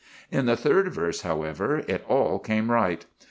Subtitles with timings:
[0.31, 3.05] In the third verse, however, it all came right.